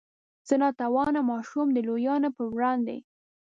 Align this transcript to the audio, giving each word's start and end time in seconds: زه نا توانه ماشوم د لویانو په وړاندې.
زه 0.47 0.55
نا 0.61 0.69
توانه 0.79 1.21
ماشوم 1.31 1.67
د 1.73 1.77
لویانو 1.87 2.29
په 2.37 2.43
وړاندې. 2.53 2.97